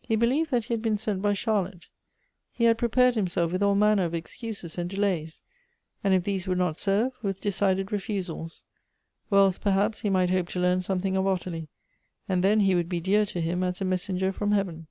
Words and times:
He 0.00 0.16
believed 0.16 0.50
that 0.52 0.64
he 0.64 0.72
had 0.72 0.80
been 0.80 0.96
sent 0.96 1.20
by 1.20 1.34
Charlotte. 1.34 1.88
He 2.50 2.64
had 2.64 2.78
prepared 2.78 3.14
himself 3.14 3.52
with 3.52 3.62
all 3.62 3.74
manner 3.74 4.04
of 4.06 4.14
excuses 4.14 4.78
and 4.78 4.88
delays; 4.88 5.42
and 6.02 6.14
if 6.14 6.24
these 6.24 6.48
would 6.48 6.56
not 6.56 6.78
serve, 6.78 7.12
with 7.22 7.42
decided 7.42 7.92
refusals; 7.92 8.64
or 9.30 9.36
else, 9.38 9.58
perhaps, 9.58 10.00
he 10.00 10.08
might 10.08 10.30
hope 10.30 10.48
to 10.48 10.60
learn 10.60 10.80
something 10.80 11.14
of 11.14 11.26
Ottilie,— 11.26 11.68
and 12.26 12.42
then 12.42 12.60
he 12.60 12.74
would 12.74 12.88
be 12.88 13.02
dear 13.02 13.26
to 13.26 13.40
him 13.42 13.62
as 13.62 13.82
a 13.82 13.84
messenger 13.84 14.32
from 14.32 14.52
heaven. 14.52 14.86